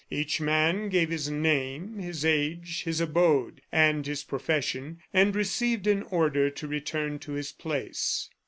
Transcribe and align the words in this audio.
Each 0.09 0.41
man 0.41 0.89
gave 0.89 1.09
his 1.11 1.29
name, 1.29 1.99
his 1.99 2.25
age, 2.25 2.85
his 2.85 2.99
abode, 2.99 3.61
and 3.71 4.03
his 4.07 4.23
profession, 4.23 4.97
and 5.13 5.35
received 5.35 5.85
an 5.85 6.01
order 6.01 6.49
to 6.49 6.67
return 6.67 7.19
to 7.19 7.33
his 7.33 7.51
place. 7.51 8.31